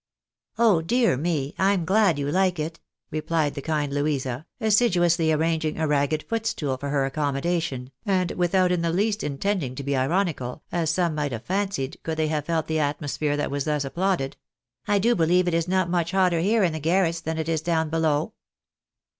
[0.57, 1.53] "Oh dear me!
[1.59, 2.79] I'm glad you like it!"
[3.11, 8.81] replied the kind Louisa, assiduously arranging a ragged footstool for her accommodation, and without in
[8.81, 12.65] the least intending to be ironical, as some might have fancied, could they have felt
[12.65, 14.37] the atmosphere that was thus applauded."
[14.87, 17.61] I do believe it is not much hotter here in the garrets than it is
[17.61, 18.33] down below."